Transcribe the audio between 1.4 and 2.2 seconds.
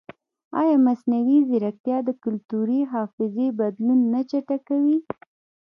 ځیرکتیا د